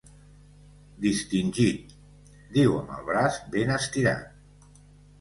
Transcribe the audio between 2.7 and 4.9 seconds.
amb el braç ben estirat.